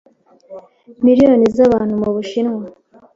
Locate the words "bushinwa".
2.15-2.63